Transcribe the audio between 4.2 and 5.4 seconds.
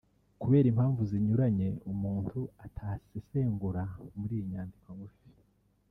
iyi nyandiko ngufi)